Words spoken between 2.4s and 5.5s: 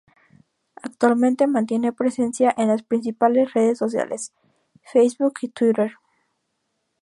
en las principales redes sociales: Facebook y